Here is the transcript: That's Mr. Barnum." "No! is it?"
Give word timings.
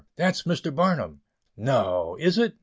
That's 0.15 0.45
Mr. 0.47 0.73
Barnum." 0.73 1.21
"No! 1.55 2.17
is 2.19 2.39
it?" 2.39 2.55